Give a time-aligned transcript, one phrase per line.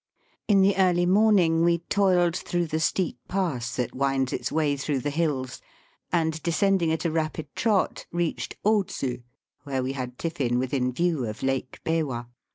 [0.47, 4.75] In the early morn ing we toiled through the steep pass that winds its way
[4.75, 5.61] through the hills,
[6.11, 9.21] and descend ing at a rapid trot reached Otsu,
[9.61, 12.27] where we had tiffin within view of Lake Beva.